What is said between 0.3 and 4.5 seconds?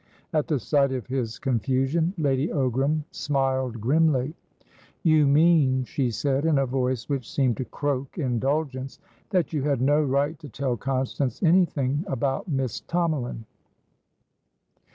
At the sight of his confusion, Lady Ogram smiled grimly.